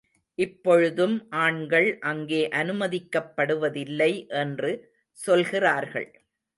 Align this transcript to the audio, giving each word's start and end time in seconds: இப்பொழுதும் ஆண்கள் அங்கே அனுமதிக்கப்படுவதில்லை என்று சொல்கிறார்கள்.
இப்பொழுதும் 0.37 1.13
ஆண்கள் 1.39 1.97
அங்கே 2.03 2.47
அனுமதிக்கப்படுவதில்லை 2.53 4.11
என்று 4.41 4.71
சொல்கிறார்கள். 5.17 6.09